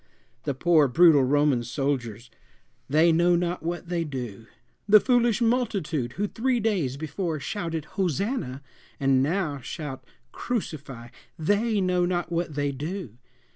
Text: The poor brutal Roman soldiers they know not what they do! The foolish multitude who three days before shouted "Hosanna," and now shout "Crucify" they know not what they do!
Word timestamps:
The 0.45 0.55
poor 0.55 0.87
brutal 0.87 1.23
Roman 1.23 1.63
soldiers 1.63 2.31
they 2.89 3.11
know 3.11 3.35
not 3.35 3.61
what 3.61 3.87
they 3.87 4.03
do! 4.03 4.47
The 4.89 4.99
foolish 4.99 5.41
multitude 5.43 6.13
who 6.13 6.25
three 6.27 6.59
days 6.59 6.97
before 6.97 7.39
shouted 7.39 7.85
"Hosanna," 7.85 8.63
and 8.99 9.21
now 9.21 9.59
shout 9.59 10.03
"Crucify" 10.31 11.09
they 11.37 11.79
know 11.81 12.07
not 12.07 12.31
what 12.31 12.55
they 12.55 12.71
do! 12.71 13.19